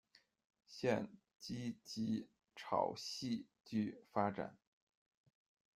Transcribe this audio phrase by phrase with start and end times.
[0.65, 1.07] 现
[1.37, 4.57] 积极朝戏剧发展。